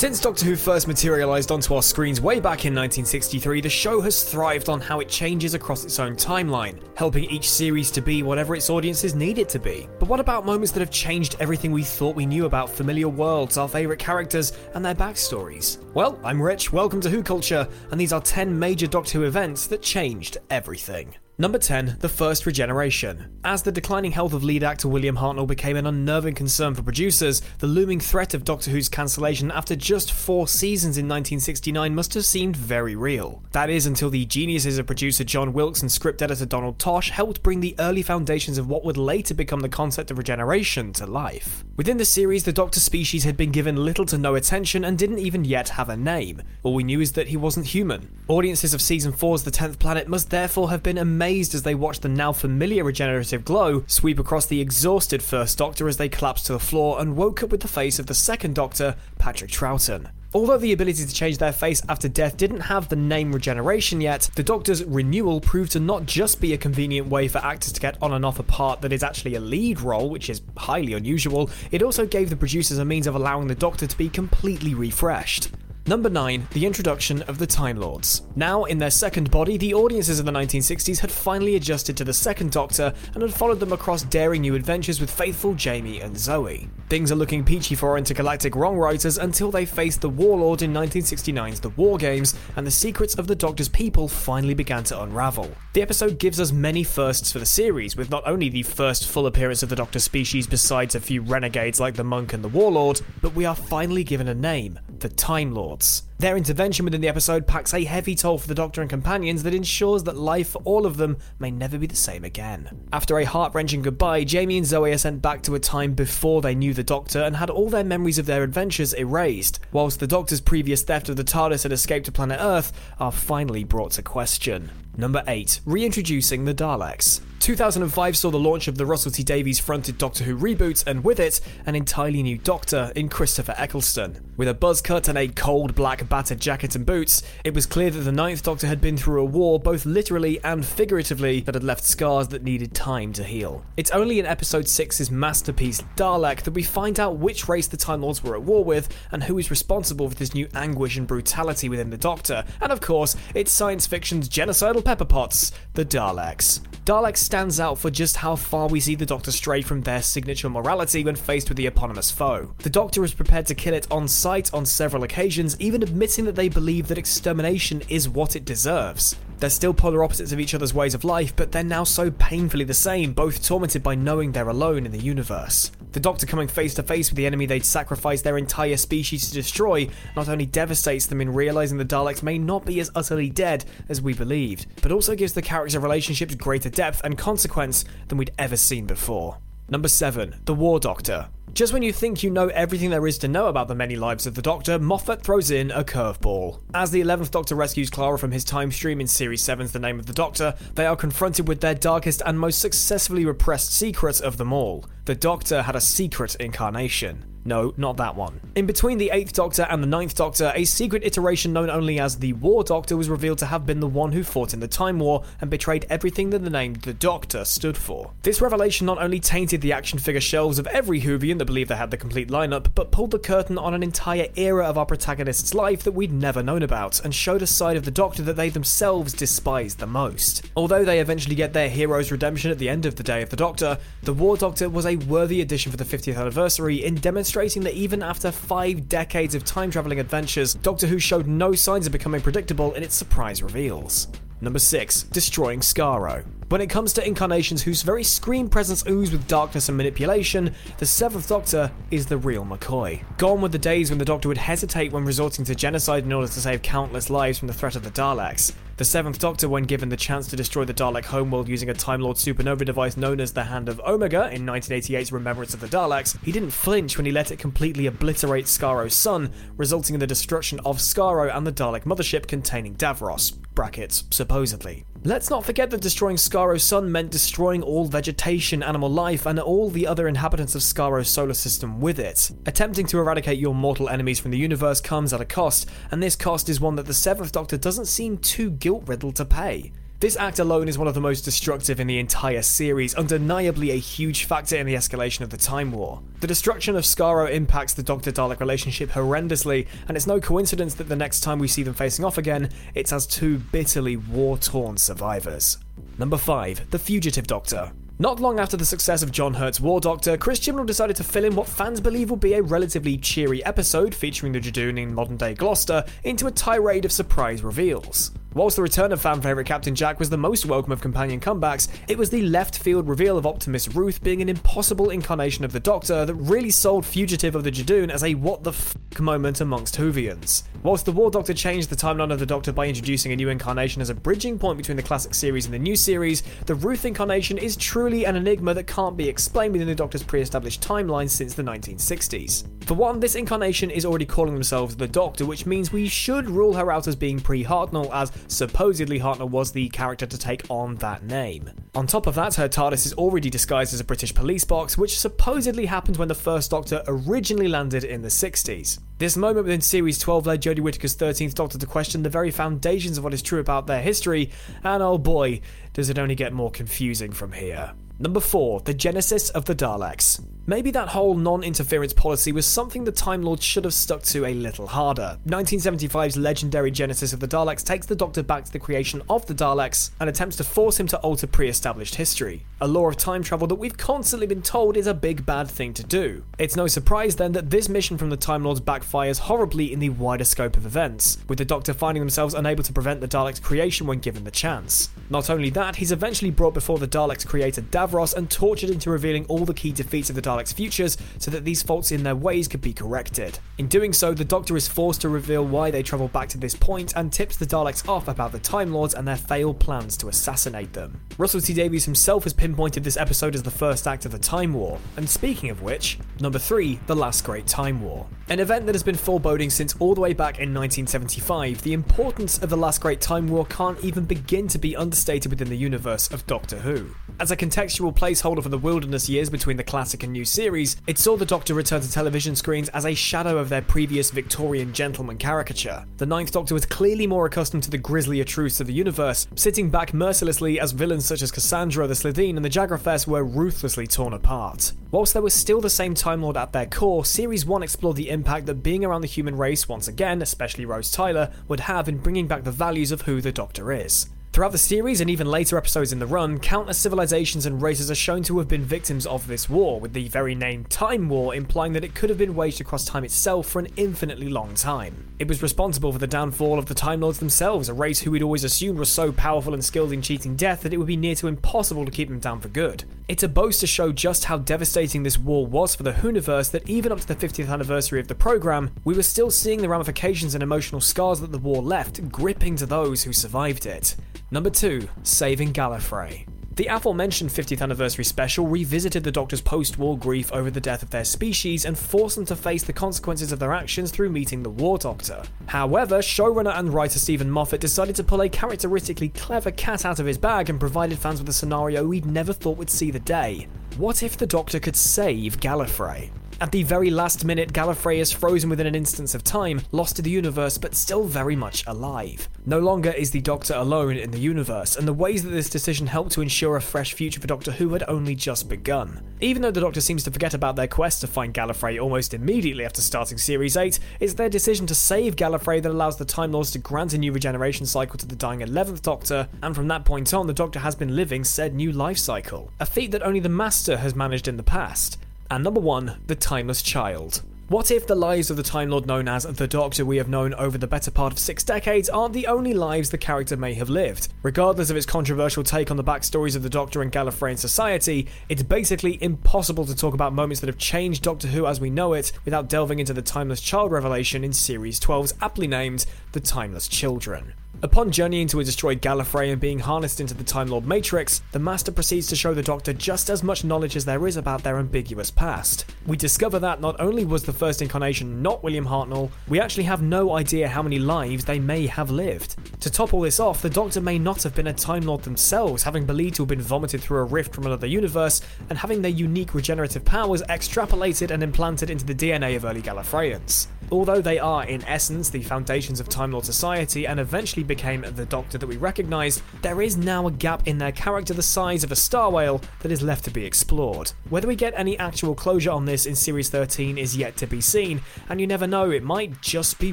Since 0.00 0.18
Doctor 0.20 0.46
Who 0.46 0.56
first 0.56 0.88
materialised 0.88 1.52
onto 1.52 1.74
our 1.74 1.82
screens 1.82 2.22
way 2.22 2.36
back 2.36 2.64
in 2.64 2.74
1963, 2.74 3.60
the 3.60 3.68
show 3.68 4.00
has 4.00 4.24
thrived 4.24 4.70
on 4.70 4.80
how 4.80 5.00
it 5.00 5.10
changes 5.10 5.52
across 5.52 5.84
its 5.84 5.98
own 5.98 6.16
timeline, 6.16 6.80
helping 6.96 7.24
each 7.24 7.50
series 7.50 7.90
to 7.90 8.00
be 8.00 8.22
whatever 8.22 8.54
its 8.56 8.70
audiences 8.70 9.14
need 9.14 9.36
it 9.36 9.50
to 9.50 9.58
be. 9.58 9.86
But 9.98 10.08
what 10.08 10.18
about 10.18 10.46
moments 10.46 10.72
that 10.72 10.80
have 10.80 10.90
changed 10.90 11.36
everything 11.38 11.70
we 11.70 11.82
thought 11.82 12.16
we 12.16 12.24
knew 12.24 12.46
about 12.46 12.70
familiar 12.70 13.10
worlds, 13.10 13.58
our 13.58 13.68
favourite 13.68 13.98
characters, 13.98 14.54
and 14.72 14.82
their 14.82 14.94
backstories? 14.94 15.76
Well, 15.92 16.18
I'm 16.24 16.40
Rich, 16.40 16.72
welcome 16.72 17.02
to 17.02 17.10
Who 17.10 17.22
Culture, 17.22 17.68
and 17.90 18.00
these 18.00 18.14
are 18.14 18.22
10 18.22 18.58
major 18.58 18.86
Doctor 18.86 19.18
Who 19.18 19.24
events 19.24 19.66
that 19.66 19.82
changed 19.82 20.38
everything. 20.48 21.14
Number 21.40 21.56
10, 21.56 21.96
the 22.00 22.08
first 22.10 22.44
regeneration. 22.44 23.38
As 23.44 23.62
the 23.62 23.72
declining 23.72 24.12
health 24.12 24.34
of 24.34 24.44
lead 24.44 24.62
actor 24.62 24.88
William 24.88 25.16
Hartnell 25.16 25.46
became 25.46 25.74
an 25.78 25.86
unnerving 25.86 26.34
concern 26.34 26.74
for 26.74 26.82
producers, 26.82 27.40
the 27.60 27.66
looming 27.66 27.98
threat 27.98 28.34
of 28.34 28.44
Doctor 28.44 28.70
Who's 28.70 28.90
cancellation 28.90 29.50
after 29.50 29.74
just 29.74 30.12
four 30.12 30.46
seasons 30.46 30.98
in 30.98 31.06
1969 31.06 31.94
must 31.94 32.12
have 32.12 32.26
seemed 32.26 32.56
very 32.56 32.94
real. 32.94 33.42
That 33.52 33.70
is 33.70 33.86
until 33.86 34.10
the 34.10 34.26
geniuses 34.26 34.76
of 34.76 34.84
producer 34.84 35.24
John 35.24 35.54
Wiles 35.54 35.80
and 35.80 35.90
script 35.90 36.20
editor 36.20 36.44
Donald 36.44 36.78
Tosh 36.78 37.08
helped 37.08 37.42
bring 37.42 37.60
the 37.60 37.74
early 37.78 38.02
foundations 38.02 38.58
of 38.58 38.68
what 38.68 38.84
would 38.84 38.98
later 38.98 39.32
become 39.32 39.60
the 39.60 39.70
concept 39.70 40.10
of 40.10 40.18
regeneration 40.18 40.92
to 40.92 41.06
life. 41.06 41.64
Within 41.78 41.96
the 41.96 42.04
series, 42.04 42.44
the 42.44 42.52
Doctor 42.52 42.80
species 42.80 43.24
had 43.24 43.38
been 43.38 43.50
given 43.50 43.76
little 43.76 44.04
to 44.04 44.18
no 44.18 44.34
attention 44.34 44.84
and 44.84 44.98
didn't 44.98 45.20
even 45.20 45.46
yet 45.46 45.70
have 45.70 45.88
a 45.88 45.96
name. 45.96 46.42
All 46.62 46.74
we 46.74 46.84
knew 46.84 47.00
is 47.00 47.12
that 47.12 47.28
he 47.28 47.38
wasn't 47.38 47.68
human. 47.68 48.14
Audiences 48.28 48.74
of 48.74 48.82
season 48.82 49.14
4's 49.14 49.44
The 49.44 49.50
Tenth 49.50 49.78
Planet 49.78 50.06
must 50.06 50.28
therefore 50.28 50.68
have 50.68 50.82
been 50.82 50.98
amazed 50.98 51.29
amazed 51.30 51.54
as 51.54 51.62
they 51.62 51.76
watched 51.76 52.02
the 52.02 52.08
now 52.08 52.32
familiar 52.32 52.82
regenerative 52.82 53.44
glow 53.44 53.84
sweep 53.86 54.18
across 54.18 54.46
the 54.46 54.60
exhausted 54.60 55.22
First 55.22 55.56
Doctor 55.58 55.86
as 55.86 55.96
they 55.96 56.08
collapsed 56.08 56.46
to 56.46 56.52
the 56.52 56.58
floor 56.58 57.00
and 57.00 57.14
woke 57.14 57.44
up 57.44 57.50
with 57.50 57.60
the 57.60 57.68
face 57.68 58.00
of 58.00 58.06
the 58.06 58.14
Second 58.14 58.56
Doctor, 58.56 58.96
Patrick 59.16 59.52
Troughton. 59.52 60.10
Although 60.34 60.58
the 60.58 60.72
ability 60.72 61.06
to 61.06 61.14
change 61.14 61.38
their 61.38 61.52
face 61.52 61.82
after 61.88 62.08
death 62.08 62.36
didn't 62.36 62.62
have 62.62 62.88
the 62.88 62.96
name 62.96 63.30
regeneration 63.30 64.00
yet, 64.00 64.28
the 64.34 64.42
Doctor's 64.42 64.84
renewal 64.84 65.40
proved 65.40 65.70
to 65.72 65.78
not 65.78 66.04
just 66.04 66.40
be 66.40 66.52
a 66.52 66.58
convenient 66.58 67.06
way 67.06 67.28
for 67.28 67.38
actors 67.38 67.74
to 67.74 67.80
get 67.80 67.96
on 68.02 68.12
and 68.12 68.26
off 68.26 68.40
a 68.40 68.42
part 68.42 68.80
that 68.80 68.92
is 68.92 69.04
actually 69.04 69.36
a 69.36 69.40
lead 69.40 69.80
role, 69.80 70.10
which 70.10 70.28
is 70.28 70.42
highly 70.56 70.94
unusual, 70.94 71.48
it 71.70 71.80
also 71.80 72.06
gave 72.06 72.28
the 72.28 72.36
producers 72.36 72.78
a 72.78 72.84
means 72.84 73.06
of 73.06 73.14
allowing 73.14 73.46
the 73.46 73.54
Doctor 73.54 73.86
to 73.86 73.96
be 73.96 74.08
completely 74.08 74.74
refreshed. 74.74 75.48
Number 75.90 76.08
9, 76.08 76.46
the 76.52 76.66
introduction 76.66 77.22
of 77.22 77.38
the 77.38 77.48
Time 77.48 77.76
Lords. 77.76 78.22
Now, 78.36 78.62
in 78.62 78.78
their 78.78 78.92
second 78.92 79.28
body, 79.28 79.56
the 79.56 79.74
audiences 79.74 80.20
of 80.20 80.24
the 80.24 80.30
1960s 80.30 81.00
had 81.00 81.10
finally 81.10 81.56
adjusted 81.56 81.96
to 81.96 82.04
the 82.04 82.12
Second 82.12 82.52
Doctor 82.52 82.94
and 83.12 83.22
had 83.22 83.34
followed 83.34 83.58
them 83.58 83.72
across 83.72 84.04
daring 84.04 84.42
new 84.42 84.54
adventures 84.54 85.00
with 85.00 85.10
faithful 85.10 85.52
Jamie 85.52 86.00
and 86.00 86.16
Zoe. 86.16 86.70
Things 86.88 87.10
are 87.10 87.16
looking 87.16 87.44
peachy 87.44 87.74
for 87.74 87.88
our 87.88 87.98
intergalactic 87.98 88.54
wrong 88.54 88.78
writers 88.78 89.18
until 89.18 89.50
they 89.50 89.66
faced 89.66 90.00
the 90.00 90.08
Warlord 90.08 90.62
in 90.62 90.72
1969's 90.72 91.58
The 91.58 91.70
War 91.70 91.98
Games, 91.98 92.36
and 92.54 92.64
the 92.64 92.70
secrets 92.70 93.16
of 93.16 93.26
the 93.26 93.34
Doctor's 93.34 93.68
people 93.68 94.06
finally 94.06 94.54
began 94.54 94.84
to 94.84 95.02
unravel. 95.02 95.50
The 95.72 95.82
episode 95.82 96.20
gives 96.20 96.38
us 96.38 96.52
many 96.52 96.84
firsts 96.84 97.32
for 97.32 97.40
the 97.40 97.46
series, 97.46 97.96
with 97.96 98.10
not 98.10 98.22
only 98.28 98.48
the 98.48 98.62
first 98.62 99.08
full 99.08 99.26
appearance 99.26 99.64
of 99.64 99.68
the 99.70 99.76
Doctor 99.76 99.98
species 99.98 100.46
besides 100.46 100.94
a 100.94 101.00
few 101.00 101.20
renegades 101.22 101.80
like 101.80 101.94
the 101.94 102.04
Monk 102.04 102.32
and 102.32 102.44
the 102.44 102.48
Warlord, 102.48 103.00
but 103.20 103.34
we 103.34 103.44
are 103.44 103.56
finally 103.56 104.04
given 104.04 104.28
a 104.28 104.34
name 104.34 104.78
the 105.00 105.08
Time 105.08 105.54
Lords. 105.80 106.02
Their 106.18 106.36
intervention 106.36 106.84
within 106.84 107.00
the 107.00 107.08
episode 107.08 107.46
packs 107.46 107.72
a 107.72 107.84
heavy 107.84 108.14
toll 108.14 108.36
for 108.36 108.46
the 108.46 108.54
Doctor 108.54 108.82
and 108.82 108.90
companions 108.90 109.42
that 109.42 109.54
ensures 109.54 110.04
that 110.04 110.18
life 110.18 110.50
for 110.50 110.60
all 110.66 110.84
of 110.84 110.98
them 110.98 111.16
may 111.38 111.50
never 111.50 111.78
be 111.78 111.86
the 111.86 111.96
same 111.96 112.24
again. 112.24 112.88
After 112.92 113.18
a 113.18 113.24
heart 113.24 113.54
wrenching 113.54 113.80
goodbye, 113.80 114.24
Jamie 114.24 114.58
and 114.58 114.66
Zoe 114.66 114.92
are 114.92 114.98
sent 114.98 115.22
back 115.22 115.40
to 115.44 115.54
a 115.54 115.58
time 115.58 115.94
before 115.94 116.42
they 116.42 116.54
knew 116.54 116.74
the 116.74 116.84
Doctor 116.84 117.22
and 117.22 117.36
had 117.36 117.48
all 117.48 117.70
their 117.70 117.84
memories 117.84 118.18
of 118.18 118.26
their 118.26 118.42
adventures 118.42 118.92
erased, 118.92 119.60
whilst 119.72 119.98
the 119.98 120.06
Doctor's 120.06 120.42
previous 120.42 120.82
theft 120.82 121.08
of 121.08 121.16
the 121.16 121.24
TARDIS 121.24 121.64
and 121.64 121.72
escape 121.72 122.04
to 122.04 122.12
planet 122.12 122.38
Earth 122.38 122.70
are 122.98 123.12
finally 123.12 123.64
brought 123.64 123.92
to 123.92 124.02
question. 124.02 124.70
Number 125.00 125.24
8. 125.26 125.60
Reintroducing 125.64 126.44
the 126.44 126.52
Daleks. 126.52 127.22
2005 127.40 128.18
saw 128.18 128.30
the 128.30 128.38
launch 128.38 128.68
of 128.68 128.76
the 128.76 128.84
Russell 128.84 129.10
T 129.10 129.22
Davies 129.22 129.58
fronted 129.58 129.96
Doctor 129.96 130.24
Who 130.24 130.36
reboot, 130.36 130.86
and 130.86 131.02
with 131.02 131.18
it, 131.18 131.40
an 131.64 131.74
entirely 131.74 132.22
new 132.22 132.36
Doctor 132.36 132.92
in 132.94 133.08
Christopher 133.08 133.54
Eccleston. 133.56 134.20
With 134.36 134.46
a 134.46 134.52
buzz 134.52 134.82
cut 134.82 135.08
and 135.08 135.16
a 135.16 135.26
cold 135.26 135.74
black 135.74 136.06
battered 136.06 136.38
jacket 136.38 136.74
and 136.76 136.84
boots, 136.84 137.22
it 137.42 137.54
was 137.54 137.64
clear 137.64 137.88
that 137.90 138.00
the 138.00 138.12
Ninth 138.12 138.42
Doctor 138.42 138.66
had 138.66 138.82
been 138.82 138.98
through 138.98 139.22
a 139.22 139.24
war, 139.24 139.58
both 139.58 139.86
literally 139.86 140.38
and 140.44 140.66
figuratively, 140.66 141.40
that 141.40 141.54
had 141.54 141.64
left 141.64 141.82
scars 141.82 142.28
that 142.28 142.42
needed 142.42 142.74
time 142.74 143.14
to 143.14 143.24
heal. 143.24 143.64
It's 143.78 143.90
only 143.90 144.18
in 144.20 144.26
episode 144.26 144.66
6's 144.66 145.10
masterpiece, 145.10 145.82
Dalek, 145.96 146.42
that 146.42 146.52
we 146.52 146.62
find 146.62 147.00
out 147.00 147.16
which 147.16 147.48
race 147.48 147.68
the 147.68 147.78
Time 147.78 148.02
Lords 148.02 148.22
were 148.22 148.34
at 148.34 148.42
war 148.42 148.62
with 148.62 148.94
and 149.12 149.24
who 149.24 149.38
is 149.38 149.50
responsible 149.50 150.10
for 150.10 150.14
this 150.14 150.34
new 150.34 150.46
anguish 150.54 150.98
and 150.98 151.06
brutality 151.06 151.70
within 151.70 151.88
the 151.88 151.96
Doctor, 151.96 152.44
and 152.60 152.70
of 152.70 152.82
course, 152.82 153.16
it's 153.34 153.50
science 153.50 153.86
fiction's 153.86 154.28
genocidal 154.28 154.84
pepper 154.90 155.04
pots, 155.04 155.52
the 155.74 155.84
Daleks. 155.84 156.58
Daleks 156.84 157.18
stands 157.18 157.60
out 157.60 157.78
for 157.78 157.92
just 157.92 158.16
how 158.16 158.34
far 158.34 158.66
we 158.66 158.80
see 158.80 158.96
the 158.96 159.06
Doctor 159.06 159.30
stray 159.30 159.62
from 159.62 159.82
their 159.82 160.02
signature 160.02 160.48
morality 160.48 161.04
when 161.04 161.14
faced 161.14 161.48
with 161.48 161.56
the 161.56 161.66
eponymous 161.66 162.10
foe. 162.10 162.52
The 162.58 162.70
Doctor 162.70 163.04
is 163.04 163.14
prepared 163.14 163.46
to 163.46 163.54
kill 163.54 163.74
it 163.74 163.86
on 163.92 164.08
sight 164.08 164.52
on 164.52 164.66
several 164.66 165.04
occasions, 165.04 165.56
even 165.60 165.84
admitting 165.84 166.24
that 166.24 166.34
they 166.34 166.48
believe 166.48 166.88
that 166.88 166.98
extermination 166.98 167.82
is 167.88 168.08
what 168.08 168.34
it 168.34 168.44
deserves. 168.44 169.14
They're 169.40 169.48
still 169.48 169.72
polar 169.72 170.04
opposites 170.04 170.32
of 170.32 170.38
each 170.38 170.54
other's 170.54 170.74
ways 170.74 170.94
of 170.94 171.02
life, 171.02 171.34
but 171.34 171.50
they're 171.50 171.64
now 171.64 171.84
so 171.84 172.10
painfully 172.10 172.64
the 172.64 172.74
same, 172.74 173.14
both 173.14 173.42
tormented 173.42 173.82
by 173.82 173.94
knowing 173.94 174.32
they're 174.32 174.50
alone 174.50 174.84
in 174.84 174.92
the 174.92 174.98
universe. 174.98 175.72
The 175.92 176.00
Doctor 176.00 176.26
coming 176.26 176.46
face 176.46 176.74
to 176.74 176.82
face 176.82 177.08
with 177.08 177.16
the 177.16 177.24
enemy 177.24 177.46
they'd 177.46 177.64
sacrificed 177.64 178.22
their 178.22 178.36
entire 178.36 178.76
species 178.76 179.28
to 179.28 179.34
destroy 179.34 179.88
not 180.14 180.28
only 180.28 180.44
devastates 180.44 181.06
them 181.06 181.22
in 181.22 181.32
realizing 181.32 181.78
the 181.78 181.86
Daleks 181.86 182.22
may 182.22 182.36
not 182.36 182.66
be 182.66 182.80
as 182.80 182.90
utterly 182.94 183.30
dead 183.30 183.64
as 183.88 184.02
we 184.02 184.12
believed, 184.12 184.66
but 184.82 184.92
also 184.92 185.16
gives 185.16 185.32
the 185.32 185.40
character 185.40 185.80
relationships 185.80 186.34
greater 186.34 186.68
depth 186.68 187.00
and 187.02 187.16
consequence 187.16 187.86
than 188.08 188.18
we'd 188.18 188.32
ever 188.38 188.58
seen 188.58 188.84
before. 188.84 189.38
Number 189.70 189.88
7. 189.88 190.42
The 190.44 190.54
War 190.54 190.78
Doctor. 190.78 191.28
Just 191.52 191.72
when 191.72 191.82
you 191.82 191.92
think 191.92 192.22
you 192.22 192.30
know 192.30 192.48
everything 192.48 192.90
there 192.90 193.06
is 193.06 193.18
to 193.18 193.28
know 193.28 193.46
about 193.46 193.68
the 193.68 193.74
many 193.74 193.96
lives 193.96 194.26
of 194.26 194.34
the 194.34 194.42
Doctor, 194.42 194.78
Moffat 194.78 195.22
throws 195.22 195.50
in 195.50 195.70
a 195.72 195.82
curveball. 195.82 196.60
As 196.72 196.90
the 196.90 197.02
11th 197.02 197.32
Doctor 197.32 197.54
rescues 197.54 197.90
Clara 197.90 198.18
from 198.18 198.30
his 198.30 198.44
time 198.44 198.70
stream 198.70 199.00
in 199.00 199.06
Series 199.06 199.42
7's 199.42 199.72
The 199.72 199.78
Name 199.78 199.98
of 199.98 200.06
the 200.06 200.12
Doctor, 200.12 200.54
they 200.74 200.86
are 200.86 200.96
confronted 200.96 201.48
with 201.48 201.60
their 201.60 201.74
darkest 201.74 202.22
and 202.24 202.38
most 202.38 202.60
successfully 202.60 203.24
repressed 203.24 203.74
secret 203.74 204.20
of 204.20 204.36
them 204.36 204.52
all. 204.52 204.86
The 205.04 205.14
Doctor 205.14 205.62
had 205.62 205.76
a 205.76 205.80
secret 205.80 206.36
incarnation. 206.36 207.29
No, 207.44 207.72
not 207.76 207.96
that 207.96 208.16
one. 208.16 208.40
In 208.54 208.66
between 208.66 208.98
the 208.98 209.10
8th 209.12 209.32
Doctor 209.32 209.66
and 209.70 209.82
the 209.82 209.86
Ninth 209.86 210.14
Doctor, 210.14 210.52
a 210.54 210.64
secret 210.64 211.04
iteration 211.04 211.52
known 211.52 211.70
only 211.70 211.98
as 211.98 212.18
the 212.18 212.34
War 212.34 212.62
Doctor 212.62 212.96
was 212.96 213.08
revealed 213.08 213.38
to 213.38 213.46
have 213.46 213.64
been 213.64 213.80
the 213.80 213.86
one 213.86 214.12
who 214.12 214.22
fought 214.22 214.52
in 214.52 214.60
the 214.60 214.68
Time 214.68 214.98
War 214.98 215.24
and 215.40 215.50
betrayed 215.50 215.86
everything 215.88 216.30
that 216.30 216.44
the 216.44 216.50
name 216.50 216.74
The 216.74 216.92
Doctor 216.92 217.44
stood 217.44 217.76
for. 217.76 218.10
This 218.22 218.42
revelation 218.42 218.86
not 218.86 219.00
only 219.00 219.20
tainted 219.20 219.62
the 219.62 219.72
action 219.72 219.98
figure 219.98 220.20
shelves 220.20 220.58
of 220.58 220.66
every 220.66 221.00
Whovian 221.00 221.38
that 221.38 221.46
believed 221.46 221.70
they 221.70 221.76
had 221.76 221.90
the 221.90 221.96
complete 221.96 222.28
lineup, 222.28 222.68
but 222.74 222.90
pulled 222.90 223.10
the 223.12 223.18
curtain 223.18 223.56
on 223.56 223.72
an 223.72 223.82
entire 223.82 224.28
era 224.36 224.66
of 224.66 224.76
our 224.76 224.86
protagonist's 224.86 225.54
life 225.54 225.82
that 225.84 225.92
we'd 225.92 226.12
never 226.12 226.42
known 226.42 226.62
about, 226.62 227.02
and 227.04 227.14
showed 227.14 227.42
a 227.42 227.46
side 227.46 227.76
of 227.76 227.84
the 227.84 227.90
Doctor 227.90 228.22
that 228.22 228.36
they 228.36 228.50
themselves 228.50 229.14
despised 229.14 229.78
the 229.78 229.86
most. 229.86 230.42
Although 230.56 230.84
they 230.84 231.00
eventually 231.00 231.34
get 231.34 231.54
their 231.54 231.70
hero's 231.70 232.12
redemption 232.12 232.50
at 232.50 232.58
the 232.58 232.68
end 232.68 232.84
of 232.84 232.96
the 232.96 233.02
Day 233.02 233.22
of 233.22 233.30
the 233.30 233.36
Doctor, 233.36 233.78
the 234.02 234.12
War 234.12 234.36
Doctor 234.36 234.68
was 234.68 234.84
a 234.84 234.96
worthy 234.96 235.40
addition 235.40 235.72
for 235.72 235.78
the 235.78 235.84
50th 235.84 236.18
anniversary 236.18 236.84
in 236.84 236.96
demonstrating 236.96 237.29
demonstrating 237.30 237.62
that 237.62 237.74
even 237.74 238.02
after 238.02 238.32
five 238.32 238.88
decades 238.88 239.36
of 239.36 239.44
time 239.44 239.70
travelling 239.70 240.00
adventures, 240.00 240.54
Doctor 240.54 240.88
Who 240.88 240.98
showed 240.98 241.28
no 241.28 241.52
signs 241.52 241.86
of 241.86 241.92
becoming 241.92 242.20
predictable 242.20 242.72
in 242.72 242.82
its 242.82 242.96
surprise 242.96 243.40
reveals. 243.40 244.08
Number 244.40 244.58
6. 244.58 245.04
Destroying 245.04 245.60
Skaro. 245.60 246.24
When 246.48 246.60
it 246.60 246.68
comes 246.68 246.92
to 246.94 247.06
incarnations 247.06 247.62
whose 247.62 247.82
very 247.82 248.02
screen 248.02 248.48
presence 248.48 248.82
ooze 248.88 249.12
with 249.12 249.28
darkness 249.28 249.68
and 249.68 249.76
manipulation, 249.76 250.52
the 250.78 250.86
Seventh 250.86 251.28
Doctor 251.28 251.70
is 251.92 252.06
the 252.06 252.16
real 252.16 252.44
McCoy. 252.44 253.04
Gone 253.16 253.40
were 253.40 253.48
the 253.48 253.58
days 253.58 253.90
when 253.90 254.00
the 254.00 254.04
Doctor 254.04 254.26
would 254.26 254.36
hesitate 254.36 254.90
when 254.90 255.04
resorting 255.04 255.44
to 255.44 255.54
genocide 255.54 256.02
in 256.02 256.12
order 256.12 256.26
to 256.26 256.40
save 256.40 256.62
countless 256.62 257.10
lives 257.10 257.38
from 257.38 257.46
the 257.46 257.54
threat 257.54 257.76
of 257.76 257.84
the 257.84 257.92
Daleks. 257.92 258.54
The 258.80 258.86
Seventh 258.86 259.18
Doctor, 259.18 259.46
when 259.46 259.64
given 259.64 259.90
the 259.90 259.96
chance 259.98 260.26
to 260.28 260.36
destroy 260.36 260.64
the 260.64 260.72
Dalek 260.72 261.04
homeworld 261.04 261.50
using 261.50 261.68
a 261.68 261.74
Time 261.74 262.00
Lord 262.00 262.16
supernova 262.16 262.64
device 262.64 262.96
known 262.96 263.20
as 263.20 263.30
the 263.30 263.44
Hand 263.44 263.68
of 263.68 263.78
Omega 263.80 264.30
in 264.32 264.46
1988's 264.46 265.12
Remembrance 265.12 265.52
of 265.52 265.60
the 265.60 265.66
Daleks, 265.66 266.18
he 266.24 266.32
didn't 266.32 266.52
flinch 266.52 266.96
when 266.96 267.04
he 267.04 267.12
let 267.12 267.30
it 267.30 267.38
completely 267.38 267.84
obliterate 267.84 268.46
Skaro's 268.46 268.94
sun, 268.94 269.32
resulting 269.58 269.92
in 269.92 270.00
the 270.00 270.06
destruction 270.06 270.60
of 270.60 270.78
Skaro 270.78 271.30
and 271.30 271.46
the 271.46 271.52
Dalek 271.52 271.84
mothership 271.84 272.26
containing 272.26 272.74
Davros. 272.76 273.36
Brackets, 273.60 274.04
supposedly. 274.10 274.86
Let's 275.04 275.28
not 275.28 275.44
forget 275.44 275.68
that 275.68 275.82
destroying 275.82 276.16
Skaro's 276.16 276.62
sun 276.62 276.90
meant 276.90 277.10
destroying 277.10 277.62
all 277.62 277.84
vegetation, 277.84 278.62
animal 278.62 278.88
life, 278.88 279.26
and 279.26 279.38
all 279.38 279.68
the 279.68 279.86
other 279.86 280.08
inhabitants 280.08 280.54
of 280.54 280.62
Skaro's 280.62 281.10
solar 281.10 281.34
system 281.34 281.78
with 281.78 281.98
it. 281.98 282.30
Attempting 282.46 282.86
to 282.86 282.98
eradicate 282.98 283.38
your 283.38 283.54
mortal 283.54 283.90
enemies 283.90 284.18
from 284.18 284.30
the 284.30 284.38
universe 284.38 284.80
comes 284.80 285.12
at 285.12 285.20
a 285.20 285.26
cost, 285.26 285.68
and 285.90 286.02
this 286.02 286.16
cost 286.16 286.48
is 286.48 286.58
one 286.58 286.76
that 286.76 286.86
the 286.86 286.94
Seventh 286.94 287.32
Doctor 287.32 287.58
doesn't 287.58 287.84
seem 287.84 288.16
too 288.16 288.50
guilt 288.50 288.84
riddled 288.86 289.16
to 289.16 289.26
pay. 289.26 289.72
This 290.00 290.16
act 290.16 290.38
alone 290.38 290.66
is 290.66 290.78
one 290.78 290.88
of 290.88 290.94
the 290.94 291.00
most 291.02 291.26
destructive 291.26 291.78
in 291.78 291.86
the 291.86 291.98
entire 291.98 292.40
series, 292.40 292.94
undeniably 292.94 293.70
a 293.72 293.74
huge 293.74 294.24
factor 294.24 294.56
in 294.56 294.66
the 294.66 294.74
escalation 294.74 295.20
of 295.20 295.28
the 295.28 295.36
Time 295.36 295.72
War. 295.72 296.00
The 296.20 296.26
destruction 296.26 296.74
of 296.74 296.84
Skaro 296.84 297.30
impacts 297.30 297.74
the 297.74 297.82
Doctor 297.82 298.10
Dalek 298.10 298.40
relationship 298.40 298.88
horrendously, 298.88 299.66
and 299.86 299.98
it's 299.98 300.06
no 300.06 300.18
coincidence 300.18 300.72
that 300.76 300.88
the 300.88 300.96
next 300.96 301.20
time 301.20 301.38
we 301.38 301.48
see 301.48 301.62
them 301.62 301.74
facing 301.74 302.06
off 302.06 302.16
again, 302.16 302.48
it's 302.74 302.94
as 302.94 303.06
two 303.06 303.40
bitterly 303.52 303.98
war 303.98 304.38
torn 304.38 304.78
survivors. 304.78 305.58
Number 305.98 306.16
5. 306.16 306.70
The 306.70 306.78
Fugitive 306.78 307.26
Doctor. 307.26 307.70
Not 307.98 308.20
long 308.20 308.40
after 308.40 308.56
the 308.56 308.64
success 308.64 309.02
of 309.02 309.12
John 309.12 309.34
Hurt's 309.34 309.60
War 309.60 309.80
Doctor, 309.80 310.16
Chris 310.16 310.40
Chibnall 310.40 310.64
decided 310.64 310.96
to 310.96 311.04
fill 311.04 311.26
in 311.26 311.36
what 311.36 311.46
fans 311.46 311.78
believe 311.78 312.08
will 312.08 312.16
be 312.16 312.32
a 312.32 312.42
relatively 312.42 312.96
cheery 312.96 313.44
episode 313.44 313.94
featuring 313.94 314.32
the 314.32 314.40
Judoon 314.40 314.78
in 314.78 314.94
modern 314.94 315.18
day 315.18 315.34
Gloucester 315.34 315.84
into 316.04 316.26
a 316.26 316.30
tirade 316.30 316.86
of 316.86 316.92
surprise 316.92 317.44
reveals. 317.44 318.12
Whilst 318.32 318.54
the 318.54 318.62
return 318.62 318.92
of 318.92 319.00
fan 319.00 319.20
favourite 319.20 319.48
Captain 319.48 319.74
Jack 319.74 319.98
was 319.98 320.08
the 320.08 320.16
most 320.16 320.46
welcome 320.46 320.70
of 320.70 320.80
companion 320.80 321.18
comebacks, 321.18 321.66
it 321.88 321.98
was 321.98 322.10
the 322.10 322.22
left 322.22 322.56
field 322.56 322.86
reveal 322.86 323.18
of 323.18 323.26
Optimus 323.26 323.66
Ruth 323.74 324.04
being 324.04 324.22
an 324.22 324.28
impossible 324.28 324.90
incarnation 324.90 325.44
of 325.44 325.50
the 325.50 325.58
Doctor 325.58 326.06
that 326.06 326.14
really 326.14 326.50
sold 326.50 326.86
Fugitive 326.86 327.34
of 327.34 327.42
the 327.42 327.50
Judoon 327.50 327.90
as 327.90 328.04
a 328.04 328.14
what 328.14 328.44
the 328.44 328.52
f 328.52 328.76
moment 329.00 329.40
amongst 329.40 329.76
Whovians. 329.76 330.44
Whilst 330.62 330.84
the 330.84 330.92
War 330.92 331.10
Doctor 331.10 331.32
changed 331.32 331.70
the 331.70 331.76
timeline 331.76 332.12
of 332.12 332.18
the 332.18 332.26
Doctor 332.26 332.52
by 332.52 332.68
introducing 332.68 333.12
a 333.12 333.16
new 333.16 333.30
incarnation 333.30 333.80
as 333.80 333.88
a 333.88 333.94
bridging 333.94 334.38
point 334.38 334.58
between 334.58 334.76
the 334.76 334.82
classic 334.82 335.14
series 335.14 335.46
and 335.46 335.54
the 335.54 335.58
new 335.58 335.74
series, 335.74 336.22
the 336.46 336.54
Ruth 336.54 336.84
incarnation 336.84 337.38
is 337.38 337.56
truly 337.56 338.04
an 338.04 338.14
enigma 338.14 338.52
that 338.54 338.66
can't 338.66 338.96
be 338.96 339.08
explained 339.08 339.54
within 339.54 339.68
the 339.68 339.74
Doctor's 339.74 340.02
pre 340.02 340.20
established 340.20 340.62
timeline 340.62 341.08
since 341.08 341.34
the 341.34 341.42
1960s. 341.42 342.44
For 342.66 342.74
one, 342.74 343.00
this 343.00 343.14
incarnation 343.14 343.70
is 343.70 343.84
already 343.84 344.04
calling 344.04 344.34
themselves 344.34 344.76
the 344.76 344.86
Doctor, 344.86 345.24
which 345.24 345.46
means 345.46 345.72
we 345.72 345.88
should 345.88 346.28
rule 346.28 346.52
her 346.52 346.70
out 346.70 346.86
as 346.86 346.94
being 346.94 347.18
pre 347.18 347.42
Hartnell, 347.42 347.90
as 347.92 348.12
supposedly 348.28 349.00
Hartnell 349.00 349.30
was 349.30 349.52
the 349.52 349.68
character 349.70 350.06
to 350.06 350.18
take 350.18 350.42
on 350.48 350.76
that 350.76 351.02
name. 351.02 351.50
On 351.74 351.86
top 351.86 352.06
of 352.06 352.14
that, 352.16 352.34
her 352.34 352.48
TARDIS 352.48 352.86
is 352.86 352.94
already 352.94 353.30
disguised 353.30 353.74
as 353.74 353.80
a 353.80 353.84
British 353.84 354.14
police 354.14 354.44
box, 354.44 354.76
which 354.76 354.98
supposedly 354.98 355.66
happened 355.66 355.96
when 355.96 356.08
the 356.08 356.14
first 356.14 356.50
Doctor 356.50 356.82
originally 356.86 357.48
landed 357.48 357.84
in 357.84 358.02
the 358.02 358.08
60s. 358.08 358.78
This 358.98 359.16
moment 359.16 359.44
within 359.44 359.60
Series 359.60 359.98
12 359.98 360.26
led 360.26 360.42
Jodie 360.42 360.60
Whittaker's 360.60 360.96
13th 360.96 361.34
Doctor 361.34 361.58
to 361.58 361.66
question 361.66 362.02
the 362.02 362.08
very 362.08 362.30
foundations 362.30 362.98
of 362.98 363.04
what 363.04 363.14
is 363.14 363.22
true 363.22 363.40
about 363.40 363.66
their 363.66 363.82
history, 363.82 364.30
and 364.62 364.82
oh 364.82 364.98
boy, 364.98 365.40
does 365.72 365.88
it 365.88 365.98
only 365.98 366.14
get 366.14 366.32
more 366.32 366.50
confusing 366.50 367.12
from 367.12 367.32
here. 367.32 367.72
Number 368.02 368.20
4. 368.20 368.60
The 368.60 368.72
Genesis 368.72 369.28
of 369.28 369.44
the 369.44 369.54
Daleks. 369.54 370.24
Maybe 370.46 370.70
that 370.70 370.88
whole 370.88 371.14
non 371.14 371.44
interference 371.44 371.92
policy 371.92 372.32
was 372.32 372.46
something 372.46 372.82
the 372.82 372.90
Time 372.90 373.20
Lord 373.20 373.42
should 373.42 373.64
have 373.64 373.74
stuck 373.74 374.02
to 374.04 374.24
a 374.24 374.32
little 374.32 374.66
harder. 374.66 375.18
1975's 375.26 376.16
legendary 376.16 376.70
Genesis 376.70 377.12
of 377.12 377.20
the 377.20 377.28
Daleks 377.28 377.62
takes 377.62 377.86
the 377.86 377.94
Doctor 377.94 378.22
back 378.22 378.46
to 378.46 378.52
the 378.52 378.58
creation 378.58 379.02
of 379.10 379.26
the 379.26 379.34
Daleks 379.34 379.90
and 380.00 380.08
attempts 380.08 380.36
to 380.36 380.44
force 380.44 380.80
him 380.80 380.86
to 380.88 380.98
alter 381.00 381.26
pre 381.26 381.50
established 381.50 381.94
history. 381.94 382.46
A 382.62 382.66
law 382.66 382.88
of 382.88 382.96
time 382.96 383.22
travel 383.22 383.46
that 383.48 383.56
we've 383.56 383.76
constantly 383.76 384.26
been 384.26 384.42
told 384.42 384.78
is 384.78 384.86
a 384.86 384.94
big 384.94 385.26
bad 385.26 385.48
thing 385.48 385.74
to 385.74 385.84
do. 385.84 386.24
It's 386.38 386.56
no 386.56 386.66
surprise 386.66 387.16
then 387.16 387.32
that 387.32 387.50
this 387.50 387.68
mission 387.68 387.98
from 387.98 388.08
the 388.08 388.16
Time 388.16 388.44
Lords 388.44 388.62
backfires 388.62 389.18
horribly 389.18 389.74
in 389.74 389.78
the 389.78 389.90
wider 389.90 390.24
scope 390.24 390.56
of 390.56 390.64
events, 390.64 391.18
with 391.28 391.38
the 391.38 391.44
Doctor 391.44 391.74
finding 391.74 392.00
themselves 392.00 392.32
unable 392.32 392.64
to 392.64 392.72
prevent 392.72 393.02
the 393.02 393.08
Daleks' 393.08 393.42
creation 393.42 393.86
when 393.86 393.98
given 393.98 394.24
the 394.24 394.30
chance. 394.30 394.88
Not 395.10 395.28
only 395.28 395.50
that, 395.50 395.76
he's 395.76 395.92
eventually 395.92 396.30
brought 396.30 396.54
before 396.54 396.78
the 396.78 396.88
Daleks' 396.88 397.26
creator 397.26 397.62
Davros 397.62 397.89
and 397.90 398.30
tortured 398.30 398.70
into 398.70 398.90
revealing 398.90 399.26
all 399.26 399.44
the 399.44 399.54
key 399.54 399.72
defeats 399.72 400.08
of 400.08 400.16
the 400.16 400.22
Daleks' 400.22 400.54
futures 400.54 400.96
so 401.18 401.30
that 401.30 401.44
these 401.44 401.62
faults 401.62 401.92
in 401.92 402.02
their 402.02 402.14
ways 402.14 402.48
could 402.48 402.60
be 402.60 402.72
corrected. 402.72 403.38
In 403.58 403.68
doing 403.68 403.92
so, 403.92 404.14
the 404.14 404.24
Doctor 404.24 404.56
is 404.56 404.68
forced 404.68 405.00
to 405.00 405.08
reveal 405.08 405.44
why 405.44 405.70
they 405.70 405.82
travel 405.82 406.08
back 406.08 406.28
to 406.30 406.38
this 406.38 406.54
point 406.54 406.92
and 406.96 407.12
tips 407.12 407.36
the 407.36 407.46
Daleks 407.46 407.88
off 407.88 408.08
about 408.08 408.32
the 408.32 408.38
Time 408.38 408.72
Lords 408.72 408.94
and 408.94 409.06
their 409.06 409.16
failed 409.16 409.58
plans 409.58 409.96
to 409.98 410.08
assassinate 410.08 410.72
them. 410.72 411.00
Russell 411.18 411.40
T 411.40 411.52
Davies 411.52 411.84
himself 411.84 412.24
has 412.24 412.32
pinpointed 412.32 412.84
this 412.84 412.96
episode 412.96 413.34
as 413.34 413.42
the 413.42 413.50
first 413.50 413.86
act 413.86 414.06
of 414.06 414.12
the 414.12 414.18
Time 414.18 414.52
War, 414.52 414.78
and 414.96 415.08
speaking 415.08 415.50
of 415.50 415.62
which, 415.62 415.98
number 416.20 416.38
3, 416.38 416.80
The 416.86 416.96
Last 416.96 417.24
Great 417.24 417.46
Time 417.46 417.82
War. 417.82 418.06
An 418.28 418.40
event 418.40 418.66
that 418.66 418.74
has 418.74 418.82
been 418.82 418.94
foreboding 418.94 419.50
since 419.50 419.74
all 419.80 419.94
the 419.94 420.00
way 420.00 420.12
back 420.12 420.38
in 420.38 420.54
1975, 420.54 421.62
the 421.62 421.72
importance 421.72 422.38
of 422.38 422.50
the 422.50 422.56
Last 422.56 422.80
Great 422.80 423.00
Time 423.00 423.26
War 423.26 423.44
can't 423.46 423.82
even 423.82 424.04
begin 424.04 424.46
to 424.48 424.58
be 424.58 424.76
understated 424.76 425.30
within 425.30 425.48
the 425.48 425.56
universe 425.56 426.10
of 426.12 426.26
Doctor 426.26 426.58
Who. 426.58 426.94
As 427.18 427.30
a 427.30 427.36
contextual 427.36 427.79
placeholder 427.88 428.42
for 428.42 428.48
the 428.48 428.58
wilderness 428.58 429.08
years 429.08 429.30
between 429.30 429.56
the 429.56 429.64
classic 429.64 430.02
and 430.02 430.12
new 430.12 430.24
series, 430.24 430.76
it 430.86 430.98
saw 430.98 431.16
the 431.16 431.24
Doctor 431.24 431.54
return 431.54 431.80
to 431.80 431.90
television 431.90 432.36
screens 432.36 432.68
as 432.70 432.84
a 432.84 432.94
shadow 432.94 433.38
of 433.38 433.48
their 433.48 433.62
previous 433.62 434.10
Victorian 434.10 434.72
gentleman 434.72 435.16
caricature. 435.16 435.84
The 435.96 436.06
Ninth 436.06 436.32
Doctor 436.32 436.54
was 436.54 436.66
clearly 436.66 437.06
more 437.06 437.26
accustomed 437.26 437.62
to 437.64 437.70
the 437.70 437.78
grislier 437.78 438.24
truths 438.24 438.60
of 438.60 438.66
the 438.66 438.72
universe, 438.72 439.26
sitting 439.34 439.70
back 439.70 439.94
mercilessly 439.94 440.60
as 440.60 440.72
villains 440.72 441.06
such 441.06 441.22
as 441.22 441.32
Cassandra, 441.32 441.86
the 441.86 441.94
Slitheen, 441.94 442.36
and 442.36 442.44
the 442.44 442.50
Jagrafess 442.50 443.06
were 443.06 443.24
ruthlessly 443.24 443.86
torn 443.86 444.12
apart. 444.12 444.72
Whilst 444.90 445.12
there 445.12 445.22
was 445.22 445.34
still 445.34 445.60
the 445.60 445.70
same 445.70 445.94
Time 445.94 446.22
Lord 446.22 446.36
at 446.36 446.52
their 446.52 446.66
core, 446.66 447.04
Series 447.04 447.46
1 447.46 447.62
explored 447.62 447.96
the 447.96 448.10
impact 448.10 448.46
that 448.46 448.62
being 448.62 448.84
around 448.84 449.00
the 449.00 449.06
human 449.06 449.36
race 449.36 449.68
once 449.68 449.88
again, 449.88 450.20
especially 450.20 450.66
Rose 450.66 450.90
Tyler, 450.90 451.32
would 451.48 451.60
have 451.60 451.88
in 451.88 451.98
bringing 451.98 452.26
back 452.26 452.44
the 452.44 452.50
values 452.50 452.92
of 452.92 453.02
who 453.02 453.20
the 453.20 453.32
Doctor 453.32 453.72
is. 453.72 454.08
Throughout 454.32 454.52
the 454.52 454.58
series 454.58 455.00
and 455.00 455.10
even 455.10 455.26
later 455.26 455.58
episodes 455.58 455.92
in 455.92 455.98
the 455.98 456.06
run, 456.06 456.38
countless 456.38 456.78
civilizations 456.78 457.46
and 457.46 457.60
races 457.60 457.90
are 457.90 457.96
shown 457.96 458.22
to 458.22 458.38
have 458.38 458.46
been 458.46 458.62
victims 458.62 459.04
of 459.04 459.26
this 459.26 459.50
war, 459.50 459.80
with 459.80 459.92
the 459.92 460.06
very 460.06 460.36
name 460.36 460.64
Time 460.66 461.08
War 461.08 461.34
implying 461.34 461.72
that 461.72 461.82
it 461.82 461.96
could 461.96 462.10
have 462.10 462.18
been 462.18 462.36
waged 462.36 462.60
across 462.60 462.84
time 462.84 463.02
itself 463.02 463.48
for 463.48 463.58
an 463.58 463.66
infinitely 463.76 464.28
long 464.28 464.54
time. 464.54 465.08
It 465.18 465.26
was 465.26 465.42
responsible 465.42 465.90
for 465.90 465.98
the 465.98 466.06
downfall 466.06 466.60
of 466.60 466.66
the 466.66 466.74
Time 466.74 467.00
Lords 467.00 467.18
themselves, 467.18 467.68
a 467.68 467.74
race 467.74 467.98
who 467.98 468.12
we'd 468.12 468.22
always 468.22 468.44
assumed 468.44 468.78
was 468.78 468.88
so 468.88 469.10
powerful 469.10 469.52
and 469.52 469.64
skilled 469.64 469.92
in 469.92 470.00
cheating 470.00 470.36
death 470.36 470.62
that 470.62 470.72
it 470.72 470.76
would 470.76 470.86
be 470.86 470.96
near 470.96 471.16
to 471.16 471.26
impossible 471.26 471.84
to 471.84 471.90
keep 471.90 472.08
them 472.08 472.20
down 472.20 472.38
for 472.38 472.48
good. 472.48 472.84
It's 473.08 473.24
a 473.24 473.28
boast 473.28 473.58
to 473.60 473.66
show 473.66 473.90
just 473.90 474.26
how 474.26 474.38
devastating 474.38 475.02
this 475.02 475.18
war 475.18 475.44
was 475.44 475.74
for 475.74 475.82
the 475.82 475.92
Whoniverse 475.92 476.52
that 476.52 476.70
even 476.70 476.92
up 476.92 477.00
to 477.00 477.08
the 477.08 477.16
50th 477.16 477.50
anniversary 477.50 477.98
of 477.98 478.06
the 478.06 478.14
program, 478.14 478.70
we 478.84 478.94
were 478.94 479.02
still 479.02 479.32
seeing 479.32 479.60
the 479.60 479.68
ramifications 479.68 480.34
and 480.34 480.42
emotional 480.44 480.80
scars 480.80 481.20
that 481.20 481.32
the 481.32 481.38
war 481.38 481.60
left 481.60 482.12
gripping 482.12 482.54
to 482.54 482.66
those 482.66 483.02
who 483.02 483.12
survived 483.12 483.66
it. 483.66 483.96
Number 484.32 484.50
2. 484.50 484.88
Saving 485.02 485.52
Gallifrey. 485.52 486.24
The 486.54 486.66
aforementioned 486.66 487.30
50th 487.30 487.62
anniversary 487.62 488.04
special 488.04 488.46
revisited 488.46 489.02
the 489.02 489.10
Doctor's 489.10 489.40
post 489.40 489.76
war 489.76 489.98
grief 489.98 490.32
over 490.32 490.52
the 490.52 490.60
death 490.60 490.84
of 490.84 490.90
their 490.90 491.04
species 491.04 491.64
and 491.64 491.76
forced 491.76 492.14
them 492.14 492.26
to 492.26 492.36
face 492.36 492.62
the 492.62 492.72
consequences 492.72 493.32
of 493.32 493.40
their 493.40 493.52
actions 493.52 493.90
through 493.90 494.10
meeting 494.10 494.44
the 494.44 494.50
War 494.50 494.78
Doctor. 494.78 495.22
However, 495.46 495.98
showrunner 495.98 496.56
and 496.56 496.72
writer 496.72 497.00
Steven 497.00 497.28
Moffat 497.28 497.60
decided 497.60 497.96
to 497.96 498.04
pull 498.04 498.20
a 498.20 498.28
characteristically 498.28 499.08
clever 499.08 499.50
cat 499.50 499.84
out 499.84 499.98
of 499.98 500.06
his 500.06 500.18
bag 500.18 500.48
and 500.48 500.60
provided 500.60 500.98
fans 500.98 501.18
with 501.18 501.28
a 501.28 501.32
scenario 501.32 501.84
we'd 501.84 502.06
never 502.06 502.32
thought 502.32 502.58
would 502.58 502.70
see 502.70 502.92
the 502.92 503.00
day. 503.00 503.48
What 503.78 504.04
if 504.04 504.16
the 504.16 504.26
Doctor 504.26 504.60
could 504.60 504.76
save 504.76 505.40
Gallifrey? 505.40 506.10
At 506.42 506.52
the 506.52 506.62
very 506.62 506.88
last 506.88 507.22
minute, 507.22 507.52
Gallifrey 507.52 507.98
is 507.98 508.10
frozen 508.10 508.48
within 508.48 508.66
an 508.66 508.74
instance 508.74 509.14
of 509.14 509.22
time, 509.22 509.60
lost 509.72 509.96
to 509.96 510.02
the 510.02 510.08
universe, 510.08 510.56
but 510.56 510.74
still 510.74 511.04
very 511.04 511.36
much 511.36 511.66
alive. 511.66 512.30
No 512.46 512.58
longer 512.58 512.92
is 512.92 513.10
the 513.10 513.20
Doctor 513.20 513.52
alone 513.52 513.98
in 513.98 514.10
the 514.10 514.18
universe, 514.18 514.74
and 514.74 514.88
the 514.88 514.94
ways 514.94 515.22
that 515.22 515.28
this 515.28 515.50
decision 515.50 515.86
helped 515.86 516.12
to 516.12 516.22
ensure 516.22 516.56
a 516.56 516.62
fresh 516.62 516.94
future 516.94 517.20
for 517.20 517.26
Doctor 517.26 517.52
Who 517.52 517.68
had 517.74 517.84
only 517.88 518.14
just 518.14 518.48
begun. 518.48 519.02
Even 519.20 519.42
though 519.42 519.50
the 519.50 519.60
Doctor 519.60 519.82
seems 519.82 520.02
to 520.04 520.10
forget 520.10 520.32
about 520.32 520.56
their 520.56 520.66
quest 520.66 521.02
to 521.02 521.06
find 521.06 521.34
Gallifrey 521.34 521.78
almost 521.78 522.14
immediately 522.14 522.64
after 522.64 522.80
starting 522.80 523.18
Series 523.18 523.58
8, 523.58 523.78
it's 524.00 524.14
their 524.14 524.30
decision 524.30 524.66
to 524.68 524.74
save 524.74 525.16
Gallifrey 525.16 525.62
that 525.62 525.70
allows 525.70 525.98
the 525.98 526.06
Time 526.06 526.32
Lords 526.32 526.52
to 526.52 526.58
grant 526.58 526.94
a 526.94 526.98
new 526.98 527.12
regeneration 527.12 527.66
cycle 527.66 527.98
to 527.98 528.06
the 528.06 528.16
dying 528.16 528.40
11th 528.40 528.80
Doctor, 528.80 529.28
and 529.42 529.54
from 529.54 529.68
that 529.68 529.84
point 529.84 530.14
on, 530.14 530.26
the 530.26 530.32
Doctor 530.32 530.60
has 530.60 530.74
been 530.74 530.96
living 530.96 531.22
said 531.22 531.54
new 531.54 531.70
life 531.70 531.98
cycle. 531.98 532.50
A 532.58 532.64
feat 532.64 532.92
that 532.92 533.02
only 533.02 533.20
the 533.20 533.28
Master 533.28 533.76
has 533.76 533.94
managed 533.94 534.26
in 534.26 534.38
the 534.38 534.42
past. 534.42 534.96
And 535.30 535.44
number 535.44 535.60
one, 535.60 536.00
the 536.08 536.16
Timeless 536.16 536.60
Child. 536.60 537.22
What 537.46 537.70
if 537.70 537.86
the 537.86 537.94
lives 537.94 538.30
of 538.30 538.36
the 538.36 538.42
Time 538.42 538.68
Lord 538.70 538.86
known 538.86 539.08
as 539.08 539.24
the 539.24 539.46
Doctor 539.46 539.84
we 539.84 539.96
have 539.96 540.08
known 540.08 540.34
over 540.34 540.56
the 540.56 540.66
better 540.66 540.90
part 540.90 541.12
of 541.12 541.18
six 541.18 541.42
decades 541.42 541.88
aren't 541.88 542.14
the 542.14 542.26
only 542.28 542.54
lives 542.54 542.90
the 542.90 542.98
character 542.98 543.36
may 543.36 543.54
have 543.54 543.68
lived? 543.68 544.08
Regardless 544.22 544.70
of 544.70 544.76
its 544.76 544.86
controversial 544.86 545.42
take 545.42 545.70
on 545.70 545.76
the 545.76 545.84
backstories 545.84 546.36
of 546.36 546.42
the 546.42 546.48
Doctor 546.48 546.82
and 546.82 546.92
Gallifreyan 546.92 547.38
society, 547.38 548.08
it's 548.28 548.42
basically 548.42 549.02
impossible 549.02 549.64
to 549.66 549.74
talk 549.74 549.94
about 549.94 550.12
moments 550.12 550.40
that 550.40 550.48
have 550.48 550.58
changed 550.58 551.02
Doctor 551.02 551.28
Who 551.28 551.46
as 551.46 551.60
we 551.60 551.70
know 551.70 551.92
it 551.92 552.12
without 552.24 552.48
delving 552.48 552.78
into 552.78 552.92
the 552.92 553.02
Timeless 553.02 553.40
Child 553.40 553.72
revelation 553.72 554.22
in 554.22 554.32
Series 554.32 554.78
12's 554.78 555.14
aptly 555.20 555.48
named 555.48 555.86
The 556.12 556.20
Timeless 556.20 556.68
Children. 556.68 557.34
Upon 557.62 557.90
journeying 557.90 558.26
to 558.28 558.40
a 558.40 558.44
destroyed 558.44 558.80
Gallifrey 558.80 559.30
and 559.32 559.38
being 559.38 559.58
harnessed 559.58 560.00
into 560.00 560.14
the 560.14 560.24
Time 560.24 560.48
Lord 560.48 560.66
Matrix, 560.66 561.20
the 561.32 561.38
Master 561.38 561.70
proceeds 561.70 562.06
to 562.06 562.16
show 562.16 562.32
the 562.32 562.42
Doctor 562.42 562.72
just 562.72 563.10
as 563.10 563.22
much 563.22 563.44
knowledge 563.44 563.76
as 563.76 563.84
there 563.84 564.06
is 564.06 564.16
about 564.16 564.42
their 564.42 564.56
ambiguous 564.56 565.10
past. 565.10 565.66
We 565.86 565.98
discover 565.98 566.38
that 566.38 566.62
not 566.62 566.80
only 566.80 567.04
was 567.04 567.22
the 567.22 567.34
first 567.34 567.60
incarnation 567.60 568.22
not 568.22 568.42
William 568.42 568.64
Hartnell, 568.64 569.10
we 569.28 569.40
actually 569.40 569.64
have 569.64 569.82
no 569.82 570.16
idea 570.16 570.48
how 570.48 570.62
many 570.62 570.78
lives 570.78 571.26
they 571.26 571.38
may 571.38 571.66
have 571.66 571.90
lived. 571.90 572.36
To 572.62 572.70
top 572.70 572.94
all 572.94 573.02
this 573.02 573.20
off, 573.20 573.42
the 573.42 573.50
Doctor 573.50 573.82
may 573.82 573.98
not 573.98 574.22
have 574.22 574.34
been 574.34 574.46
a 574.46 574.54
Time 574.54 574.84
Lord 574.84 575.02
themselves, 575.02 575.62
having 575.62 575.84
believed 575.84 576.14
to 576.14 576.22
have 576.22 576.28
been 576.28 576.40
vomited 576.40 576.80
through 576.80 577.00
a 577.00 577.04
rift 577.04 577.34
from 577.34 577.44
another 577.44 577.66
universe, 577.66 578.22
and 578.48 578.56
having 578.56 578.80
their 578.80 578.90
unique 578.90 579.34
regenerative 579.34 579.84
powers 579.84 580.22
extrapolated 580.30 581.10
and 581.10 581.22
implanted 581.22 581.68
into 581.68 581.84
the 581.84 581.94
DNA 581.94 582.36
of 582.36 582.46
early 582.46 582.62
Gallifreyans. 582.62 583.48
Although 583.70 584.00
they 584.00 584.18
are, 584.18 584.44
in 584.46 584.64
essence, 584.64 585.10
the 585.10 585.22
foundations 585.22 585.78
of 585.78 585.88
Time 585.88 586.10
Lord 586.10 586.24
society 586.24 586.86
and 586.86 586.98
eventually 586.98 587.44
became 587.50 587.84
the 587.96 588.06
Doctor 588.06 588.38
that 588.38 588.46
we 588.46 588.56
recognise, 588.56 589.24
there 589.42 589.60
is 589.60 589.76
now 589.76 590.06
a 590.06 590.12
gap 590.12 590.46
in 590.46 590.58
their 590.58 590.70
character 590.70 591.12
the 591.12 591.20
size 591.20 591.64
of 591.64 591.72
a 591.72 591.76
star 591.76 592.08
whale 592.08 592.40
that 592.60 592.70
is 592.70 592.80
left 592.80 593.02
to 593.06 593.10
be 593.10 593.26
explored. 593.26 593.90
Whether 594.08 594.28
we 594.28 594.36
get 594.36 594.54
any 594.56 594.78
actual 594.78 595.16
closure 595.16 595.50
on 595.50 595.64
this 595.64 595.84
in 595.84 595.96
Series 595.96 596.28
13 596.28 596.78
is 596.78 596.96
yet 596.96 597.16
to 597.16 597.26
be 597.26 597.40
seen, 597.40 597.82
and 598.08 598.20
you 598.20 598.28
never 598.28 598.46
know, 598.46 598.70
it 598.70 598.84
might 598.84 599.20
just 599.20 599.58
be 599.58 599.72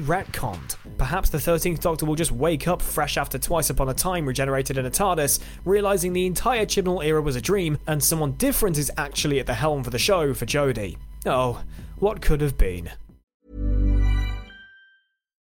retconned. 0.00 0.74
Perhaps 0.98 1.30
the 1.30 1.38
13th 1.38 1.78
Doctor 1.78 2.04
will 2.04 2.16
just 2.16 2.32
wake 2.32 2.66
up 2.66 2.82
fresh 2.82 3.16
after 3.16 3.38
twice 3.38 3.70
upon 3.70 3.88
a 3.88 3.94
time 3.94 4.26
regenerated 4.26 4.76
in 4.76 4.84
a 4.84 4.90
TARDIS, 4.90 5.38
realising 5.64 6.12
the 6.12 6.26
entire 6.26 6.66
Chibnall 6.66 7.04
era 7.04 7.22
was 7.22 7.36
a 7.36 7.40
dream, 7.40 7.78
and 7.86 8.02
someone 8.02 8.32
different 8.32 8.76
is 8.76 8.90
actually 8.96 9.38
at 9.38 9.46
the 9.46 9.54
helm 9.54 9.84
for 9.84 9.90
the 9.90 10.00
show 10.00 10.34
for 10.34 10.46
Jodie. 10.46 10.96
Oh, 11.26 11.62
what 12.00 12.20
could 12.20 12.40
have 12.40 12.58
been? 12.58 12.90